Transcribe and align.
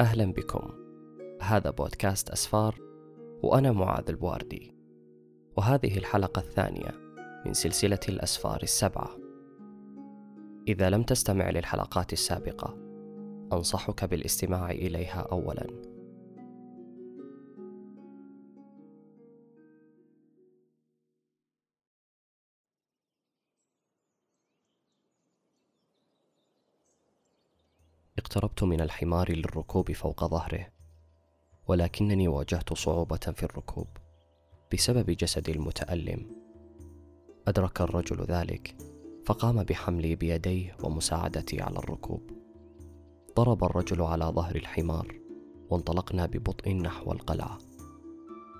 أهلا 0.00 0.32
بكم. 0.32 0.70
هذا 1.42 1.70
بودكاست 1.70 2.30
أسفار 2.30 2.80
وأنا 3.42 3.72
معاذ 3.72 4.04
البواردي. 4.08 4.74
وهذه 5.56 5.98
الحلقة 5.98 6.40
الثانية 6.40 6.94
من 7.46 7.52
سلسلة 7.52 7.98
الأسفار 8.08 8.62
السبعة. 8.62 9.10
إذا 10.68 10.90
لم 10.90 11.02
تستمع 11.02 11.50
للحلقات 11.50 12.12
السابقة 12.12 12.76
أنصحك 13.52 14.04
بالاستماع 14.04 14.70
إليها 14.70 15.26
أولاً. 15.32 15.95
اقتربت 28.26 28.62
من 28.62 28.80
الحمار 28.80 29.32
للركوب 29.32 29.92
فوق 29.92 30.24
ظهره 30.24 30.66
ولكنني 31.68 32.28
واجهت 32.28 32.72
صعوبة 32.72 33.16
في 33.16 33.42
الركوب 33.42 33.86
بسبب 34.72 35.10
جسدي 35.10 35.52
المتألم. 35.52 36.30
أدرك 37.48 37.80
الرجل 37.80 38.24
ذلك 38.24 38.76
فقام 39.26 39.62
بحملي 39.62 40.16
بيديه 40.16 40.76
ومساعدتي 40.82 41.62
على 41.62 41.78
الركوب. 41.78 42.30
ضرب 43.36 43.64
الرجل 43.64 44.02
على 44.02 44.24
ظهر 44.24 44.56
الحمار 44.56 45.20
وانطلقنا 45.70 46.26
ببطء 46.26 46.74
نحو 46.74 47.12
القلعة. 47.12 47.58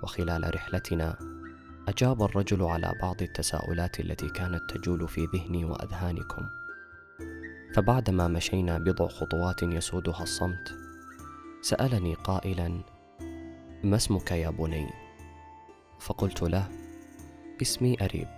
وخلال 0.03 0.55
رحلتنا 0.55 1.19
أجاب 1.89 2.23
الرجل 2.23 2.63
على 2.63 2.93
بعض 3.03 3.23
التساؤلات 3.23 4.01
التي 4.01 4.29
كانت 4.29 4.61
تجول 4.71 5.09
في 5.09 5.29
ذهني 5.35 5.65
وأذهانكم. 5.65 6.66
فبعدما 7.77 8.29
مشينا 8.29 8.79
بضع 8.79 9.09
خطوات 9.09 9.63
يسودها 9.63 10.23
الصمت 10.23 10.75
سألني 11.63 12.15
قائلا 12.15 12.81
ما 13.85 13.97
اسمك 13.97 14.31
يا 14.31 14.51
بني؟ 14.51 14.91
فقلت 16.01 16.43
له 16.43 16.69
اسمي 17.63 17.97
أريب 18.03 18.29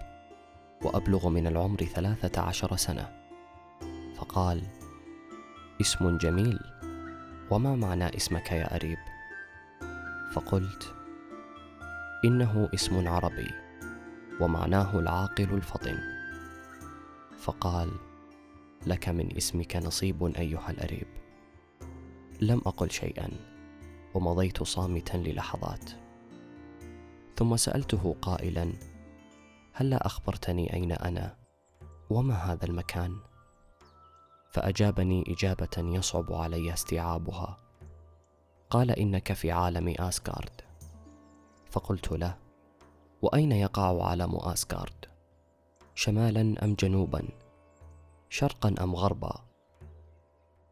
وأبلغ 0.83 1.29
من 1.29 1.47
العمر 1.47 1.79
ثلاثة 1.79 2.43
عشر 2.43 2.77
سنة. 2.77 3.09
فقال 4.17 4.63
اسم 5.81 6.19
جميل 6.19 6.59
وما 7.51 7.77
معنى 7.77 8.17
اسمك 8.17 8.53
يا 8.53 8.77
أريب؟ 8.77 8.99
فقلت 10.33 10.95
إنه 12.25 12.69
اسم 12.75 13.09
عربي 13.09 13.51
ومعناه 14.41 14.99
العاقل 14.99 15.55
الفطن. 15.55 15.99
فقال 17.41 18.08
لك 18.87 19.09
من 19.09 19.37
اسمك 19.37 19.77
نصيب 19.77 20.25
أيها 20.25 20.71
الأريب. 20.71 21.07
لم 22.41 22.59
أقل 22.67 22.91
شيئا 22.91 23.31
ومضيت 24.15 24.63
صامتا 24.63 25.17
للحظات. 25.17 25.91
ثم 27.37 27.57
سألته 27.57 28.17
قائلا 28.23 28.73
هلا 29.73 30.07
أخبرتني 30.07 30.73
أين 30.73 30.93
أنا؟ 30.93 31.37
وما 32.11 32.35
هذا 32.35 32.65
المكان؟ 32.65 33.17
فأجابني 34.51 35.25
إجابة 35.29 35.77
يصعب 35.79 36.33
علي 36.33 36.73
استيعابها. 36.73 37.59
قال 38.71 38.91
إنك 38.91 39.33
في 39.33 39.53
عالم 39.53 39.95
آسكارد. 39.99 40.61
فقلت 41.71 42.13
له 42.13 42.37
وأين 43.23 43.53
يقع 43.53 44.09
عالم 44.09 44.37
آسكارد؟ 44.37 45.07
شمالا 45.95 46.65
أم 46.65 46.75
جنوبا؟ 46.75 47.29
شرقا 48.31 48.75
أم 48.81 48.97
غربا؟ 48.97 49.45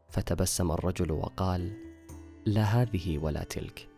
فتبسم 0.08 0.72
الرجل 0.72 1.12
وقال 1.12 1.72
لا 2.46 2.62
هذه 2.62 3.18
ولا 3.18 3.44
تلك. 3.44 3.88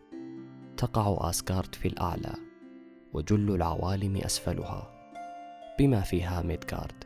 تقع 0.77 1.29
اسكارد 1.29 1.75
في 1.75 1.87
الأعلى 1.87 2.33
وجل 3.13 3.55
العوالم 3.55 4.17
أسفلها 4.17 4.91
بما 5.79 6.01
فيها 6.01 6.41
ميدغارد 6.41 7.03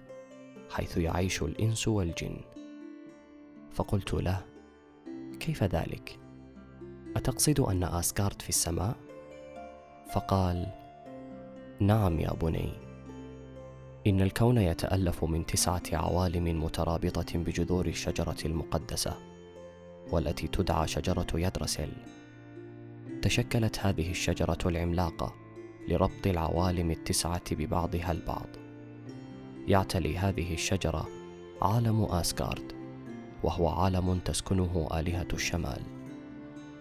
حيث 0.70 0.98
يعيش 0.98 1.42
الإنس 1.42 1.88
والجن. 1.88 2.38
فقلت 3.72 4.14
له 4.14 4.46
كيف 5.40 5.64
ذلك؟ 5.64 6.20
أتقصد 7.16 7.60
أن 7.60 7.84
اسكارد 7.84 8.42
في 8.42 8.50
السماء؟ 8.50 8.96
فقال 10.12 10.68
نعم 11.80 12.20
يا 12.20 12.34
بني 12.34 12.83
إن 14.08 14.22
الكون 14.22 14.58
يتألف 14.58 15.24
من 15.24 15.46
تسعة 15.46 15.84
عوالم 15.94 16.64
مترابطة 16.64 17.38
بجذور 17.40 17.86
الشجرة 17.86 18.38
المقدسة 18.46 19.18
والتي 20.12 20.48
تدعى 20.48 20.88
شجرة 20.88 21.28
يدرسل 21.34 21.90
تشكلت 23.22 23.80
هذه 23.80 24.12
الشجرة 24.12 24.58
العملاقة 24.66 25.36
لربط 25.88 26.28
العوالم 26.28 26.92
التسعة 26.92 27.56
ببعضها 27.56 28.12
البعض. 28.12 28.48
يعتلي 29.68 30.18
هذه 30.18 30.54
الشجرة 30.54 31.08
عالم 31.62 32.04
آسكارد 32.04 32.74
وهو 33.44 33.68
عالم 33.68 34.20
تسكنه 34.20 34.88
آلهة 34.94 35.28
الشمال. 35.34 35.82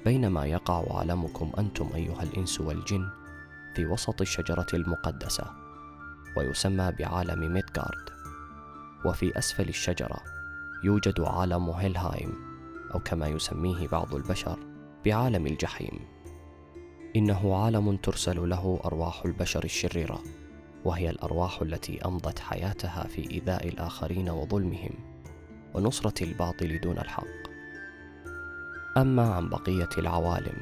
بينما 0.04 0.46
يقع 0.46 0.98
عالمكم 0.98 1.52
أنتم 1.58 1.90
أيها 1.94 2.22
الإنس 2.22 2.60
والجن 2.60 3.08
في 3.74 3.86
وسط 3.86 4.20
الشجرة 4.20 4.66
المقدسة. 4.74 5.61
ويسمى 6.36 6.92
بعالم 6.98 7.52
ميدغارد. 7.52 8.10
وفي 9.04 9.38
أسفل 9.38 9.68
الشجرة 9.68 10.20
يوجد 10.84 11.20
عالم 11.20 11.70
هيلهايم 11.70 12.32
أو 12.94 13.00
كما 13.00 13.28
يسميه 13.28 13.88
بعض 13.88 14.14
البشر 14.14 14.58
بعالم 15.04 15.46
الجحيم. 15.46 16.00
إنه 17.16 17.56
عالم 17.56 17.96
ترسل 17.96 18.48
له 18.48 18.80
أرواح 18.84 19.24
البشر 19.24 19.64
الشريرة 19.64 20.22
وهي 20.84 21.10
الأرواح 21.10 21.62
التي 21.62 22.04
أمضت 22.04 22.38
حياتها 22.38 23.04
في 23.04 23.30
إيذاء 23.30 23.68
الآخرين 23.68 24.30
وظلمهم 24.30 24.92
ونصرة 25.74 26.24
الباطل 26.24 26.80
دون 26.80 26.98
الحق. 26.98 27.42
أما 28.96 29.34
عن 29.34 29.48
بقية 29.48 29.88
العوالم 29.98 30.56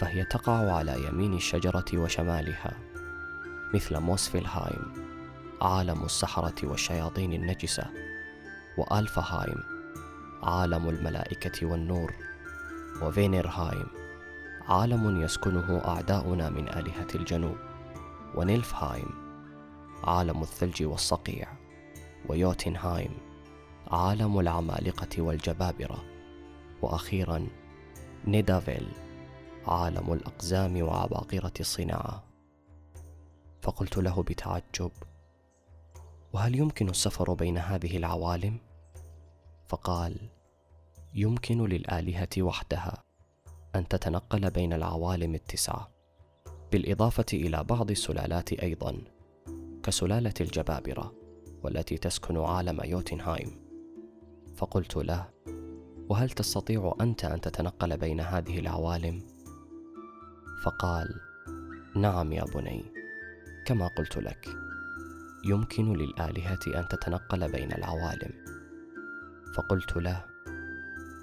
فهي 0.00 0.24
تقع 0.24 0.72
على 0.72 1.06
يمين 1.06 1.34
الشجرة 1.34 1.84
وشمالها. 1.94 2.91
مثل 3.74 4.00
موسفيلهايم 4.00 4.92
عالم 5.62 6.04
السحرة 6.04 6.54
والشياطين 6.68 7.32
النجسة 7.32 7.84
وألفهايم 8.78 9.62
عالم 10.42 10.88
الملائكة 10.88 11.66
والنور 11.66 12.14
وفينيرهايم 13.02 13.86
عالم 14.68 15.22
يسكنه 15.22 15.82
أعداؤنا 15.84 16.50
من 16.50 16.68
آلهة 16.68 17.06
الجنوب 17.14 17.56
ونيلفهايم 18.34 19.10
عالم 20.04 20.42
الثلج 20.42 20.82
والصقيع 20.82 21.48
ويوتنهايم 22.28 23.10
عالم 23.90 24.40
العمالقة 24.40 25.22
والجبابرة 25.22 26.04
وأخيرا 26.82 27.46
نيدافيل 28.26 28.88
عالم 29.66 30.12
الأقزام 30.12 30.82
وعباقرة 30.82 31.52
الصناعة. 31.60 32.31
فقلت 33.62 33.98
له 33.98 34.22
بتعجب 34.22 34.90
وهل 36.32 36.54
يمكن 36.58 36.88
السفر 36.88 37.34
بين 37.34 37.58
هذه 37.58 37.96
العوالم؟ 37.96 38.58
فقال 39.68 40.16
يمكن 41.14 41.64
للآلهة 41.64 42.28
وحدها 42.38 43.02
أن 43.74 43.88
تتنقل 43.88 44.50
بين 44.50 44.72
العوالم 44.72 45.34
التسعه 45.34 45.90
بالإضافة 46.72 47.24
إلى 47.32 47.64
بعض 47.64 47.90
السلالات 47.90 48.52
أيضا 48.52 48.98
كسلالة 49.82 50.34
الجبابرة 50.40 51.14
والتي 51.62 51.98
تسكن 51.98 52.38
عالم 52.38 52.80
يوتنهايم. 52.84 53.62
فقلت 54.56 54.96
له 54.96 55.28
وهل 56.08 56.30
تستطيع 56.30 56.94
أنت 57.00 57.24
أن 57.24 57.40
تتنقل 57.40 57.96
بين 57.96 58.20
هذه 58.20 58.58
العوالم؟ 58.58 59.22
فقال 60.64 61.20
نعم 61.96 62.32
يا 62.32 62.44
بني 62.44 62.91
كما 63.64 63.86
قلت 63.86 64.18
لك 64.18 64.48
يمكن 65.44 65.92
للآلهة 65.92 66.60
أن 66.66 66.88
تتنقل 66.88 67.52
بين 67.52 67.72
العوالم. 67.72 68.32
فقلت 69.54 69.96
له 69.96 70.24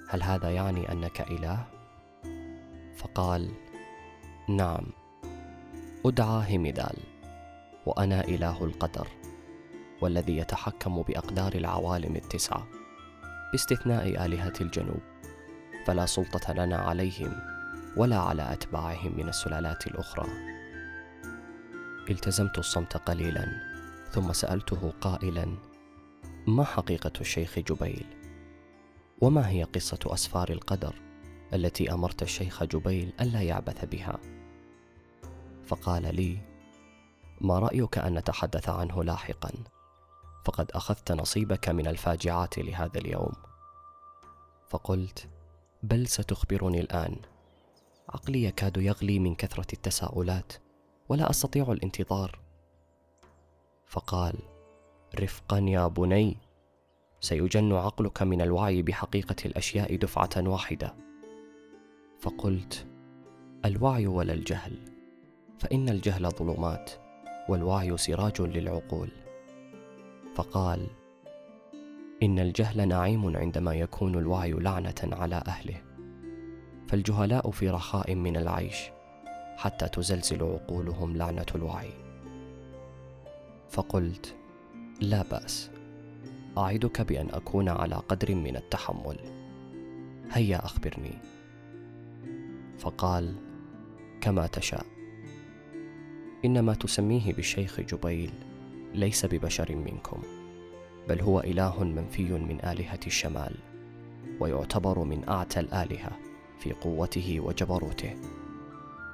هل 0.10 0.24
هذا 0.24 0.50
يعني 0.50 0.92
أنك 0.92 1.22
إله؟ 1.22 1.68
فقال 2.98 3.52
نعم 4.50 4.86
أدعى 6.06 6.44
هيميدال 6.48 6.98
وأنا 7.86 8.24
إله 8.24 8.64
القدر 8.64 9.08
والذي 10.02 10.38
يتحكم 10.38 11.02
بأقدار 11.02 11.54
العوالم 11.54 12.16
التسعة 12.16 12.68
باستثناء 13.52 14.26
آلهة 14.26 14.54
الجنوب. 14.62 15.02
فلا 15.86 16.06
سلطة 16.06 16.54
لنا 16.54 16.78
عليهم 16.78 17.32
ولا 17.98 18.20
على 18.20 18.54
أتباعهم 18.54 19.18
من 19.18 19.30
السلالات 19.30 19.88
الأخرى. 19.88 20.59
التزمت 22.10 22.58
الصمت 22.58 22.98
قليلا 22.98 23.48
ثم 24.12 24.34
سألته 24.34 24.94
قائلا 25.02 25.58
ما 26.48 26.64
حقيقة 26.64 27.12
الشيخ 27.22 27.60
جبيل؟ 27.60 28.06
وما 29.22 29.50
هي 29.50 29.64
قصة 29.64 30.00
أسفار 30.06 30.50
القدر 30.50 30.96
التي 31.54 31.94
أمرت 31.94 32.22
الشيخ 32.22 32.64
جبيل 32.64 33.14
ألا 33.22 33.42
يعبث 33.42 33.86
بها؟ 33.86 34.20
فقال 35.66 36.16
لي 36.16 36.38
ما 37.42 37.60
رأيك 37.60 37.98
أن 37.98 38.18
نتحدث 38.18 38.70
عنه 38.70 39.04
لاحقا؟ 39.04 39.52
فقد 40.46 40.72
أخذت 40.72 41.12
نصيبك 41.12 41.70
من 41.70 41.88
الفاجعات 41.88 42.60
لهذا 42.60 43.00
اليوم. 43.00 43.34
فقلت 44.70 45.30
بل 45.84 46.08
ستخبرني 46.08 46.80
الآن. 46.80 47.16
عقلي 48.10 48.44
يكاد 48.44 48.78
يغلي 48.78 49.20
من 49.20 49.36
كثرة 49.36 49.68
التساؤلات 49.74 50.54
ولا 51.10 51.30
أستطيع 51.30 51.72
الانتظار. 51.72 52.40
فقال 53.86 54.36
رفقا 55.20 55.60
يا 55.60 55.88
بني 55.88 56.38
سيجن 57.20 57.74
عقلك 57.74 58.22
من 58.22 58.42
الوعي 58.42 58.82
بحقيقة 58.82 59.36
الأشياء 59.46 59.96
دفعة 59.96 60.30
واحدة. 60.38 60.96
فقلت 62.20 62.88
الوعي 63.66 64.08
ولا 64.08 64.34
الجهل 64.34 64.80
فإن 65.60 65.90
الجهل 65.90 66.30
ظلمات 66.30 66.92
والوعي 67.50 67.98
سراج 67.98 68.42
للعقول. 68.42 69.10
فقال 70.36 70.88
إن 72.24 72.40
الجهل 72.40 72.88
نعيم 72.88 73.38
عندما 73.38 73.74
يكون 73.74 74.18
الوعي 74.18 74.52
لعنة 74.52 74.96
على 75.04 75.44
أهله. 75.48 75.82
فالجهلاء 76.88 77.52
في 77.52 77.70
رخاء 77.70 78.16
من 78.16 78.38
العيش. 78.38 78.92
حتى 79.60 79.88
تزلزل 79.88 80.44
عقولهم 80.44 81.18
لعنة 81.18 81.46
الوعي. 81.56 81.92
فقلت 83.70 84.36
لا 85.02 85.24
بأس. 85.32 85.70
أعدك 86.58 87.02
بأن 87.02 87.30
أكون 87.30 87.70
على 87.70 87.96
قدر 87.96 88.36
من 88.36 88.56
التحمل. 88.56 89.20
هيا 90.32 90.66
أخبرني. 90.66 91.12
فقال 92.78 93.36
كما 94.22 94.48
تشاء. 94.48 94.86
إن 96.46 96.60
ما 96.60 96.74
تسميه 96.74 97.34
بالشيخ 97.34 97.80
جبيل 97.80 98.32
ليس 98.94 99.26
ببشر 99.26 99.76
منكم 99.76 100.22
بل 101.10 101.22
هو 101.22 101.40
إله 101.40 101.84
منفي 101.84 102.24
من 102.24 102.66
آلهة 102.66 103.00
الشمال 103.08 103.56
ويعتبر 104.40 105.04
من 105.04 105.30
أعتى 105.30 105.60
الآلهة 105.60 106.12
في 106.60 106.74
قوته 106.74 107.40
وجبروته. 107.40 108.39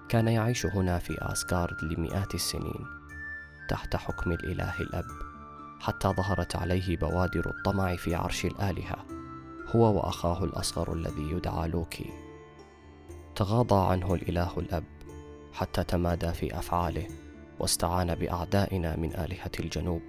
كان 0.09 0.27
يعيش 0.27 0.65
هنا 0.65 0.99
في 0.99 1.17
اسغارد 1.21 1.83
لمئات 1.83 2.35
السنين 2.35 2.85
تحت 3.69 3.95
حكم 3.95 4.31
الإله 4.31 4.81
الأب 4.81 5.05
حتى 5.79 6.07
ظهرت 6.07 6.55
عليه 6.55 6.97
بوادر 6.97 7.49
الطمع 7.49 7.95
في 7.95 8.15
عرش 8.15 8.45
الآلهة 8.45 9.05
هو 9.75 9.97
وأخاه 9.97 10.43
الأصغر 10.43 10.93
الذي 10.93 11.31
يدعى 11.31 11.67
لوكي. 11.67 12.09
تغاضى 13.35 13.91
عنه 13.91 14.13
الإله 14.13 14.59
الأب 14.59 14.83
حتى 15.53 15.83
تمادى 15.83 16.33
في 16.33 16.59
أفعاله 16.59 17.07
واستعان 17.59 18.15
بأعدائنا 18.15 18.95
من 18.95 19.15
آلهة 19.15 19.51
الجنوب 19.59 20.01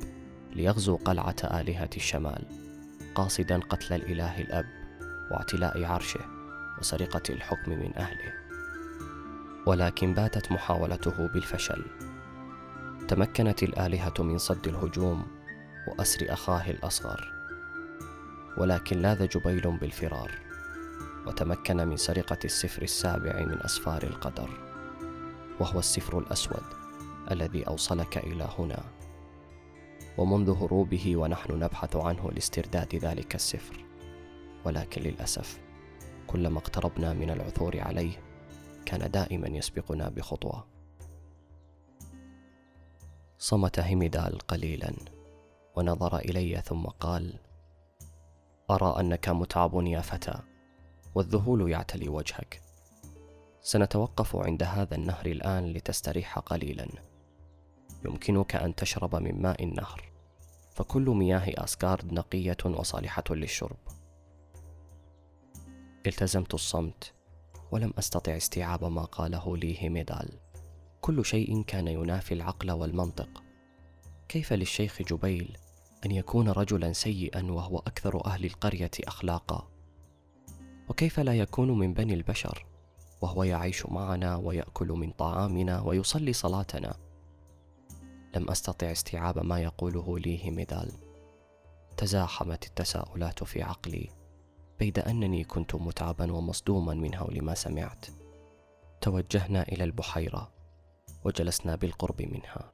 ليغزو 0.53 0.97
قلعة 0.97 1.37
آلهة 1.45 1.91
الشمال 1.97 2.45
قاصدا 3.15 3.61
قتل 3.61 3.95
الإله 3.95 4.41
الأب 4.41 4.67
واعتلاء 5.31 5.85
عرشه 5.85 6.21
وسرقة 6.79 7.23
الحكم 7.31 7.71
من 7.71 7.97
أهله. 7.97 8.46
ولكن 9.67 10.15
باتت 10.15 10.53
محاولته 10.53 11.29
بالفشل. 11.29 11.85
تمكنت 13.09 13.63
الآلهة 13.63 14.15
من 14.19 14.39
صد 14.39 14.69
الهجوم 14.69 15.27
وأسر 15.89 16.33
أخاه 16.33 16.71
الأصغر. 16.71 17.33
ولكن 18.59 18.99
لاذ 18.99 19.29
جبيل 19.29 19.79
بالفرار 19.79 20.31
وتمكن 21.27 21.89
من 21.89 21.97
سرقة 21.97 22.39
السفر 22.45 22.83
السابع 22.83 23.45
من 23.45 23.63
أسفار 23.63 24.03
القدر 24.03 24.51
وهو 25.61 25.79
السفر 25.79 26.19
الأسود 26.19 26.65
الذي 27.31 27.67
أوصلك 27.69 28.19
إلى 28.19 28.49
هنا. 28.59 28.83
ومنذ 30.19 30.51
هروبه 30.51 31.17
ونحن 31.17 31.53
نبحث 31.53 31.97
عنه 31.97 32.31
لاسترداد 32.31 32.95
ذلك 32.95 33.35
السفر. 33.35 33.85
ولكن 34.65 35.03
للأسف 35.03 35.59
كلما 36.27 36.59
اقتربنا 36.59 37.13
من 37.13 37.31
العثور 37.31 37.81
عليه 37.81 38.26
كان 38.87 39.11
دائما 39.11 39.49
يسبقنا 39.49 40.09
بخطوة. 40.09 40.67
صمت 43.39 43.79
هيميدال 43.79 44.39
قليلا 44.39 44.93
ونظر 45.77 46.19
إلي 46.19 46.61
ثم 46.61 46.87
قال 46.87 47.35
أرى 48.71 49.01
أنك 49.01 49.29
متعب 49.29 49.87
يا 49.87 50.01
فتى 50.01 50.39
والذهول 51.15 51.71
يعتلي 51.71 52.09
وجهك. 52.09 52.63
سنتوقف 53.61 54.37
عند 54.37 54.63
هذا 54.63 54.95
النهر 54.95 55.27
الآن 55.27 55.67
لتستريح 55.67 56.39
قليلا. 56.39 56.89
يمكنك 58.05 58.57
أن 58.57 58.75
تشرب 58.75 59.17
من 59.17 59.43
ماء 59.43 59.65
النهر 59.65 60.13
فكل 60.71 61.11
مياه 61.11 61.65
أسكارد 61.65 62.13
نقية 62.13 62.57
وصالحة 62.65 63.25
للشرب. 63.31 63.77
التزمت 66.07 66.55
الصمت 66.55 67.16
ولم 67.71 67.93
أستطع 67.99 68.37
استيعاب 68.37 68.85
ما 68.85 69.05
قاله 69.05 69.57
لي 69.57 69.83
هيميدال. 69.83 70.39
كل 71.01 71.25
شيء 71.25 71.63
كان 71.63 71.89
ينافي 71.89 72.35
العقل 72.35 72.71
والمنطق. 72.71 73.43
كيف 74.29 74.53
للشيخ 74.53 75.03
جبيل 75.03 75.57
أن 76.07 76.11
يكون 76.11 76.49
رجلا 76.49 76.93
سيئا 76.93 77.43
وهو 77.53 77.79
أكثر 77.79 78.27
أهل 78.27 78.45
القرية 78.45 78.91
اخلاقا؟ 79.05 79.69
وكيف 80.89 81.21
لا 81.21 81.35
يكون 81.35 81.79
من 81.79 81.95
بني 81.95 82.15
البشر 82.15 82.67
وهو 83.21 83.43
يعيش 83.43 83.87
معنا 83.87 84.37
ويأكل 84.37 84.89
من 84.89 85.11
طعامنا 85.11 85.81
ويصلي 85.81 86.33
صلاتنا؟ 86.33 86.97
لم 88.37 88.51
أستطع 88.51 88.93
استيعاب 88.93 89.39
ما 89.39 89.61
يقوله 89.61 90.19
لي 90.19 90.45
هيميدال. 90.45 90.93
تزاحمت 91.97 92.67
التساؤلات 92.67 93.45
في 93.45 93.63
عقلي. 93.63 94.11
بيد 94.79 94.99
أنني 94.99 95.45
كنت 95.45 95.75
متعبا 95.75 96.33
ومصدوما 96.33 96.95
من 96.95 97.15
هول 97.15 97.43
ما 97.43 97.55
سمعت. 97.55 98.07
توجهنا 99.01 99.63
إلى 99.63 99.85
البحيرة 99.85 100.53
وجلسنا 101.25 101.77
بالقرب 101.77 102.23
منها. 102.23 102.73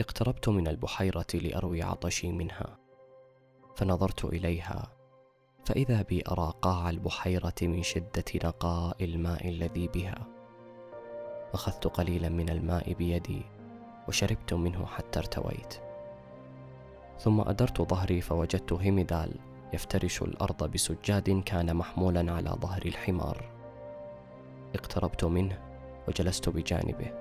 اقتربت 0.00 0.48
من 0.48 0.68
البحيرة 0.68 1.26
لأروي 1.34 1.82
عطشي 1.82 2.32
منها 2.32 2.78
فنظرت 3.76 4.24
إليها 4.24 5.03
فإذا 5.64 6.02
بي 6.02 6.22
أرى 6.30 6.52
قاع 6.62 6.90
البحيرة 6.90 7.54
من 7.62 7.82
شدة 7.82 8.24
نقاء 8.44 9.04
الماء 9.04 9.48
الذي 9.48 9.88
بها. 9.88 10.26
أخذت 11.54 11.86
قليلا 11.86 12.28
من 12.28 12.48
الماء 12.48 12.92
بيدي 12.92 13.42
وشربت 14.08 14.54
منه 14.54 14.86
حتى 14.86 15.18
ارتويت. 15.18 15.74
ثم 17.18 17.40
أدرت 17.40 17.82
ظهري 17.82 18.20
فوجدت 18.20 18.72
هيميدال 18.72 19.34
يفترش 19.72 20.22
الأرض 20.22 20.70
بسجاد 20.70 21.42
كان 21.42 21.76
محمولا 21.76 22.32
على 22.32 22.50
ظهر 22.50 22.82
الحمار. 22.86 23.50
اقتربت 24.74 25.24
منه 25.24 25.58
وجلست 26.08 26.48
بجانبه. 26.48 27.12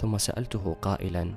ثم 0.00 0.18
سألته 0.18 0.76
قائلا 0.82 1.34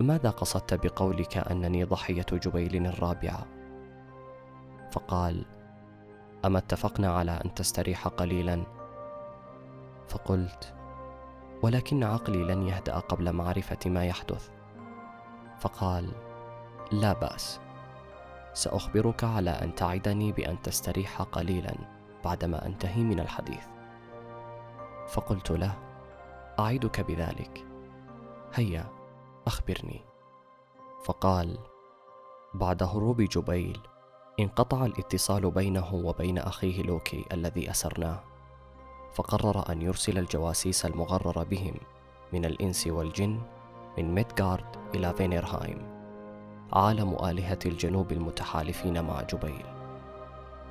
ماذا 0.00 0.30
قصدت 0.30 0.74
بقولك 0.74 1.36
أنني 1.36 1.84
ضحية 1.84 2.26
جبيل 2.32 2.86
الرابعة؟ 2.86 3.59
فقال 4.92 5.44
أما 6.44 6.58
اتفقنا 6.58 7.12
على 7.12 7.30
أن 7.30 7.54
تستريح 7.54 8.08
قليلا؟ 8.08 8.62
فقلت 10.08 10.74
ولكن 11.62 12.04
عقلي 12.04 12.44
لن 12.44 12.62
يهدأ 12.62 12.98
قبل 12.98 13.32
معرفة 13.32 13.90
ما 13.90 14.06
يحدث. 14.06 14.50
فقال 15.58 16.12
لا 16.92 17.12
بأس. 17.12 17.60
سأخبرك 18.52 19.24
على 19.24 19.50
أن 19.50 19.74
تعدني 19.74 20.32
بأن 20.32 20.62
تستريح 20.62 21.22
قليلا 21.22 21.74
بعدما 22.24 22.66
أنتهي 22.66 23.04
من 23.04 23.20
الحديث. 23.20 23.64
فقلت 25.08 25.50
له 25.50 25.78
أعدك 26.58 27.00
بذلك. 27.00 27.66
هيا 28.54 28.84
أخبرني. 29.46 30.04
فقال 31.04 31.58
بعد 32.54 32.82
هروب 32.82 33.20
جبيل 33.22 33.80
انقطع 34.40 34.84
الاتصال 34.86 35.50
بينه 35.50 35.94
وبين 35.94 36.38
أخيه 36.38 36.82
لوكي 36.82 37.24
الذي 37.32 37.70
أسرناه 37.70 38.20
فقرر 39.14 39.72
أن 39.72 39.82
يرسل 39.82 40.18
الجواسيس 40.18 40.86
المغرر 40.86 41.44
بهم 41.44 41.74
من 42.32 42.44
الإنس 42.44 42.86
والجن 42.86 43.40
من 43.98 44.14
ميدغارد 44.14 44.76
إلى 44.94 45.14
فينيرهايم 45.14 46.00
عالم 46.72 47.16
آلهة 47.24 47.58
الجنوب 47.66 48.12
المتحالفين 48.12 49.04
مع 49.04 49.22
جبيل. 49.22 49.64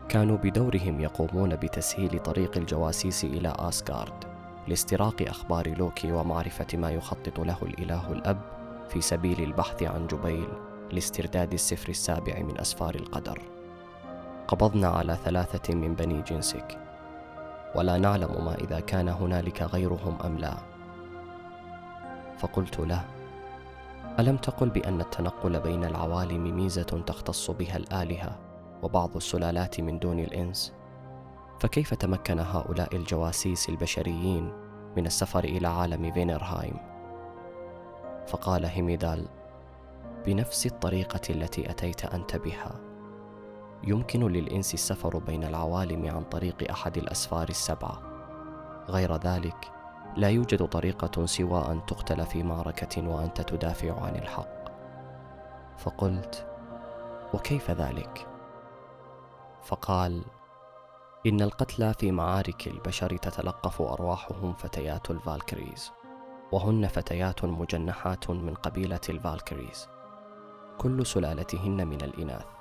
كانوا 0.10 0.38
بدورهم 0.38 1.00
يقومون 1.00 1.56
بتسهيل 1.56 2.20
طريق 2.20 2.58
الجواسيس 2.58 3.24
إلى 3.24 3.54
آسغارد 3.60 4.24
لاستراق 4.68 5.16
أخبار 5.22 5.78
لوكي 5.78 6.12
ومعرفة 6.12 6.68
ما 6.78 6.92
يخطط 6.92 7.40
له 7.40 7.58
الإله 7.62 8.12
الأب 8.12 8.42
في 8.90 9.02
سبيل 9.02 9.44
البحث 9.44 9.84
عن 9.84 10.08
جبيل 10.08 10.48
لاسترداد 10.92 11.54
السفر 11.54 11.90
السابع 11.90 12.40
من 12.40 12.60
أسفار 12.60 12.96
القدر. 12.96 13.59
قبضنا 14.50 14.88
على 14.88 15.18
ثلاثة 15.26 15.76
من 15.76 15.96
بني 15.96 16.22
جنسك 16.22 16.80
ولا 17.76 17.98
نعلم 17.98 18.46
ما 18.46 18.56
إذا 18.56 18.80
كان 18.80 19.10
هنالك 19.10 19.62
غيرهم 19.62 20.18
أم 20.26 20.38
لا 20.38 20.58
فقلت 22.38 22.80
له 22.80 23.06
ألم 24.20 24.38
تقل 24.38 24.70
بأن 24.70 25.02
التنقل 25.02 25.60
بين 25.60 25.86
العوالم 25.86 26.56
ميزة 26.56 27.04
تختص 27.08 27.52
بها 27.52 27.78
الآلهة 27.78 28.40
وبعض 28.84 29.16
السلالات 29.16 29.82
من 29.82 30.00
دون 30.00 30.20
الإنس؟ 30.20 30.74
فكيف 31.60 31.94
تمكن 31.94 32.40
هؤلاء 32.40 32.96
الجواسيس 32.96 33.70
البشريين 33.70 34.54
من 34.98 35.06
السفر 35.06 35.44
إلى 35.44 35.68
عالم 35.68 36.12
فينرهايم؟ 36.12 36.78
فقال 38.28 38.66
هيميدال 38.66 39.28
بنفس 40.26 40.66
الطريقة 40.66 41.22
التي 41.30 41.70
أتيت 41.70 42.06
أنت 42.06 42.36
بها 42.36 42.89
يمكن 43.84 44.28
للإنس 44.28 44.74
السفر 44.74 45.18
بين 45.18 45.44
العوالم 45.44 46.10
عن 46.16 46.24
طريق 46.24 46.72
أحد 46.72 46.98
الأسفار 46.98 47.50
السبعة. 47.50 48.02
غير 48.90 49.16
ذلك 49.16 49.72
لا 50.18 50.30
يوجد 50.30 50.66
طريقة 50.66 51.26
سوى 51.26 51.72
أن 51.72 51.86
تقتل 51.86 52.26
في 52.26 52.44
معركة 52.44 53.10
وأنت 53.10 53.42
تدافع 53.42 54.02
عن 54.02 54.16
الحق. 54.16 54.70
فقلت 55.78 56.48
وكيف 57.34 57.72
ذلك؟ 57.72 58.28
فقال 59.64 60.24
إن 61.26 61.42
القتلى 61.42 61.94
في 61.94 62.12
معارك 62.12 62.68
البشر 62.68 63.18
تتلقف 63.18 63.82
أرواحهم 63.82 64.54
فتيات 64.54 65.12
الفالكريز 65.12 65.92
وهن 66.52 66.88
فتيات 66.88 67.46
مجنحات 67.46 68.30
من 68.30 68.54
قبيلة 68.54 69.00
الفالكريز. 69.10 69.88
كل 70.78 71.06
سلالتهن 71.06 71.88
من 71.88 72.02
الإناث. 72.02 72.59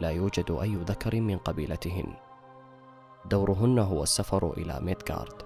لا 0.00 0.10
يوجد 0.10 0.50
أي 0.50 0.74
ذكر 0.74 1.20
من 1.20 1.38
قبيلتهن. 1.38 2.14
دورهن 3.24 3.78
هو 3.78 4.02
السفر 4.02 4.52
إلى 4.52 4.80
ميدغارد 4.82 5.42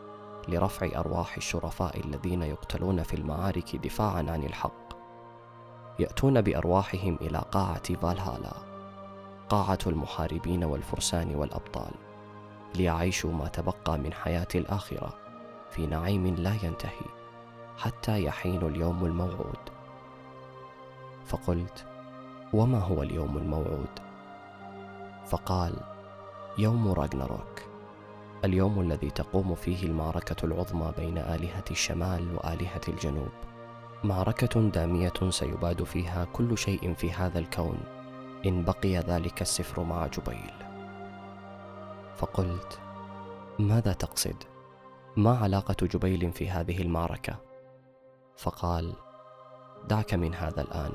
لرفع 0.48 0.98
أرواح 0.98 1.36
الشرفاء 1.36 2.00
الذين 2.00 2.42
يقتلون 2.42 3.02
في 3.02 3.14
المعارك 3.14 3.76
دفاعا 3.76 4.26
عن 4.28 4.44
الحق. 4.44 4.92
يأتون 5.98 6.40
بأرواحهم 6.40 7.18
إلى 7.20 7.38
قاعة 7.38 7.94
فالهالا 7.94 8.52
قاعة 9.48 9.78
المحاربين 9.86 10.64
والفرسان 10.64 11.34
والأبطال 11.34 11.90
ليعيشوا 12.74 13.32
ما 13.32 13.48
تبقى 13.48 13.98
من 13.98 14.12
حياة 14.12 14.48
الآخرة 14.54 15.14
في 15.70 15.86
نعيم 15.86 16.26
لا 16.26 16.54
ينتهي 16.62 17.06
حتى 17.78 18.24
يحين 18.24 18.62
اليوم 18.62 19.04
الموعود. 19.04 19.58
فقلت 21.24 21.86
وما 22.52 22.78
هو 22.78 23.02
اليوم 23.02 23.38
الموعود؟ 23.38 24.11
فقال 25.32 25.74
يوم 26.58 26.92
راغناروك 26.92 27.62
اليوم 28.44 28.80
الذي 28.80 29.10
تقوم 29.10 29.54
فيه 29.54 29.86
المعركة 29.86 30.46
العظمى 30.46 30.92
بين 30.98 31.18
آلهة 31.18 31.64
الشمال 31.70 32.36
وآلهة 32.36 32.80
الجنوب. 32.88 33.32
معركة 34.04 34.60
دامية 34.60 35.12
سيباد 35.30 35.84
فيها 35.84 36.24
كل 36.24 36.58
شيء 36.58 36.94
في 36.94 37.12
هذا 37.12 37.38
الكون. 37.38 37.78
إن 38.46 38.64
بقي 38.64 38.96
ذلك 38.96 39.42
السفر 39.42 39.82
مع 39.82 40.06
جبيل. 40.06 40.52
فقلت 42.16 42.80
ماذا 43.58 43.92
تقصد؟ 43.92 44.44
ما 45.16 45.38
علاقة 45.38 45.86
جبيل 45.86 46.32
في 46.32 46.50
هذه 46.50 46.82
المعركة؟ 46.82 47.36
فقال 48.36 48.92
دعك 49.88 50.14
من 50.14 50.34
هذا 50.34 50.60
الآن 50.60 50.92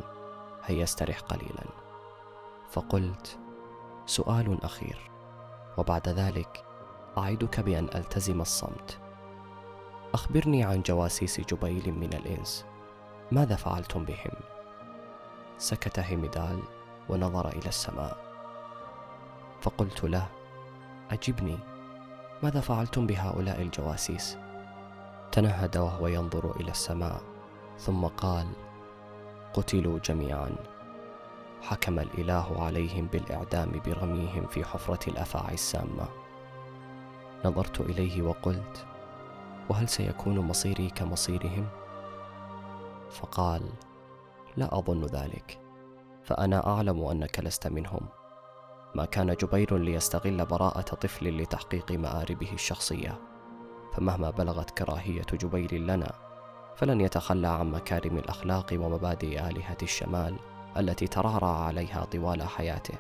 هيا 0.65 0.83
استرح 0.83 1.19
قليلا. 1.19 1.65
فقلت 2.69 3.46
سؤال 4.07 4.63
أخير. 4.63 5.11
وبعد 5.77 6.09
ذلك 6.09 6.65
أعدك 7.17 7.59
بأن 7.59 7.87
ألتزم 7.95 8.41
الصمت. 8.41 8.99
أخبرني 10.13 10.63
عن 10.63 10.81
جواسيس 10.81 11.41
جبيل 11.41 11.93
من 11.93 12.13
الإنس. 12.13 12.65
ماذا 13.31 13.55
فعلتم 13.55 14.05
بهم؟ 14.05 14.31
سكت 15.57 15.99
هيمدال 15.99 16.59
ونظر 17.09 17.47
إلى 17.47 17.67
السماء. 17.67 18.17
فقلت 19.61 20.03
له 20.03 20.27
أجبني. 21.11 21.59
ماذا 22.43 22.59
فعلتم 22.59 23.07
بهؤلاء 23.07 23.61
الجواسيس؟ 23.61 24.37
تنهد 25.31 25.77
وهو 25.77 26.07
ينظر 26.07 26.55
إلى 26.55 26.71
السماء 26.71 27.21
ثم 27.77 28.05
قال 28.05 28.47
قتلوا 29.53 29.99
جميعا. 29.99 30.76
حكم 31.61 31.99
الإله 31.99 32.63
عليهم 32.63 33.07
بالإعدام 33.07 33.81
برميهم 33.85 34.47
في 34.47 34.65
حفرة 34.65 35.09
الأفاعي 35.09 35.53
السامة. 35.53 36.07
نظرت 37.45 37.81
إليه 37.81 38.21
وقلت 38.21 38.85
وهل 39.69 39.89
سيكون 39.89 40.39
مصيري 40.39 40.89
كمصيرهم؟ 40.89 41.67
فقال 43.09 43.61
لا 44.57 44.77
أظن 44.77 45.05
ذلك 45.05 45.59
فأنا 46.23 46.67
أعلم 46.67 47.03
أنك 47.03 47.39
لست 47.39 47.67
منهم. 47.67 48.01
ما 48.95 49.05
كان 49.05 49.33
جبير 49.33 49.77
ليستغل 49.77 50.45
براءة 50.45 50.81
طفل 50.81 51.37
لتحقيق 51.37 51.91
مآربه 51.91 52.53
الشخصية 52.53 53.19
فمهما 53.93 54.29
بلغت 54.29 54.71
كراهية 54.71 55.25
جبير 55.33 55.73
لنا 55.73 56.13
فلن 56.75 57.01
يتخلى 57.01 57.47
عن 57.47 57.71
مكارم 57.71 58.17
الأخلاق 58.17 58.73
ومبادئ 58.73 59.49
آلهة 59.49 59.77
الشمال. 59.83 60.35
التي 60.79 61.07
ترعرع 61.07 61.57
عليها 61.57 62.05
طوال 62.05 62.43
حياته. 62.43 62.93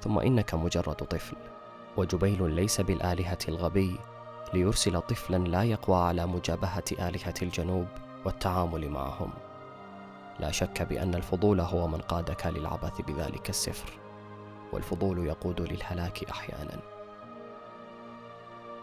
ثم 0.00 0.18
إنك 0.18 0.54
مجرد 0.54 0.94
طفل 0.94 1.36
وجبيل 1.96 2.50
ليس 2.50 2.80
بالآلهة 2.80 3.38
الغبي 3.48 3.96
ليرسل 4.54 5.00
طفلا 5.00 5.36
لا 5.36 5.62
يقوى 5.62 5.96
على 5.96 6.26
مجابهة 6.26 6.84
آلهة 6.92 7.34
الجنوب 7.42 7.86
والتعامل 8.24 8.90
معهم. 8.90 9.30
لا 10.40 10.50
شك 10.50 10.82
بأن 10.82 11.14
الفضول 11.14 11.60
هو 11.60 11.86
من 11.86 11.98
قادك 11.98 12.46
للعبث 12.46 13.00
بذلك 13.00 13.50
السفر 13.50 13.92
والفضول 14.72 15.26
يقود 15.26 15.60
للهلاك 15.60 16.24
أحيانا. 16.24 16.80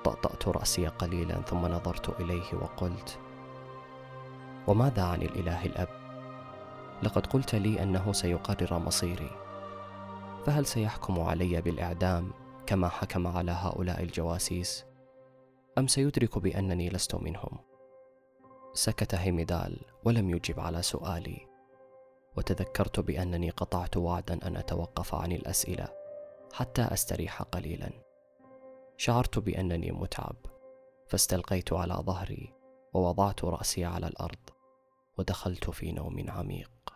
طأطأت 0.04 0.48
رأسي 0.48 0.88
قليلا 0.88 1.36
ثم 1.42 1.66
نظرت 1.66 2.20
إليه 2.20 2.54
وقلت 2.62 3.20
وماذا 4.68 5.04
عن 5.04 5.22
الإله 5.22 5.66
الأب؟ 5.66 6.03
لقد 7.04 7.28
قلت 7.28 7.56
لي 7.56 7.84
أنه 7.84 8.14
سيقرر 8.14 8.80
مصيري. 8.80 9.30
فهل 10.46 10.66
سيحكم 10.66 11.20
علي 11.20 11.62
بالإعدام 11.62 12.32
كما 12.66 12.90
حكم 12.90 13.28
على 13.28 13.52
هؤلاء 13.52 14.04
الجواسيس؟ 14.04 14.86
أم 15.78 15.88
سيدرك 15.88 16.38
بأنني 16.38 16.90
لست 16.90 17.16
منهم؟ 17.16 17.60
سكت 18.74 19.16
هيميدال 19.16 19.80
ولم 20.04 20.30
يجب 20.30 20.60
على 20.60 20.82
سؤالي 20.82 21.48
وتذكرت 22.38 23.00
بأنني 23.00 23.50
قطعت 23.50 23.98
وعدا 23.98 24.48
أن 24.48 24.58
أتوقف 24.58 25.16
عن 25.16 25.32
الأسئلة 25.32 25.88
حتى 26.54 26.82
أستريح 26.82 27.42
قليلا. 27.42 27.90
شعرت 28.98 29.40
بأنني 29.40 29.92
متعب 29.92 30.36
فاستلقيت 31.08 31.74
على 31.74 31.94
ظهري 31.94 32.54
ووضعت 32.94 33.46
رأسي 33.46 33.86
على 33.86 34.08
الأرض 34.08 34.50
ودخلت 35.18 35.70
في 35.70 35.92
نوم 35.92 36.26
عميق. 36.30 36.93